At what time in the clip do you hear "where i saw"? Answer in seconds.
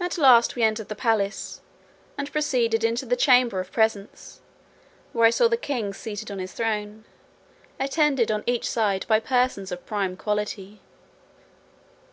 5.12-5.46